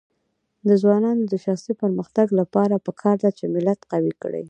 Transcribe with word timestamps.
د 0.67 0.69
ځوانانو 0.81 1.23
د 1.31 1.33
شخصي 1.45 1.73
پرمختګ 1.81 2.27
لپاره 2.39 2.83
پکار 2.87 3.15
ده 3.23 3.31
چې 3.37 3.45
ملت 3.55 3.79
قوي 3.91 4.13
کړي. 4.21 4.39